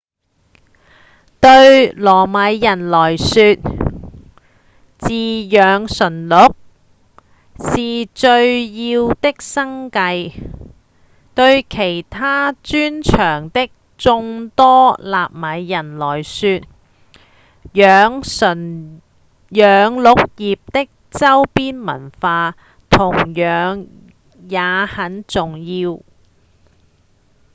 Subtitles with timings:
[1.41, 3.35] 對薩米人來說
[4.97, 6.55] 飼養馴鹿
[7.63, 10.33] 是重要的生計
[11.35, 16.61] 對其他專長的眾多薩米人來說
[17.71, 18.21] 養
[19.51, 22.55] 鹿業的週邊文化
[22.89, 23.85] 同樣
[24.49, 25.99] 也很重要